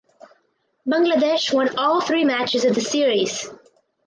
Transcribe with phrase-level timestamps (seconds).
[0.87, 3.47] Bangladesh won all three matches of the series.